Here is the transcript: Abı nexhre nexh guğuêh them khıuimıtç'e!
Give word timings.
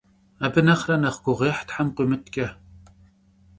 Abı 0.45 0.61
nexhre 0.67 0.95
nexh 1.03 1.19
guğuêh 1.23 1.59
them 1.69 1.87
khıuimıtç'e! 1.95 2.47